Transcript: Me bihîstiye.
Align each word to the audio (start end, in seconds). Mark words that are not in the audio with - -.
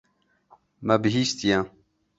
Me 0.85 0.95
bihîstiye. 1.03 1.59